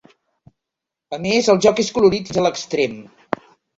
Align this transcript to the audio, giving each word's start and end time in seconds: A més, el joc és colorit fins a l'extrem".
A 1.17 1.19
més, 1.25 1.49
el 1.55 1.61
joc 1.67 1.81
és 1.85 1.93
colorit 1.99 2.31
fins 2.33 2.41
a 2.43 2.47
l'extrem". 2.47 2.97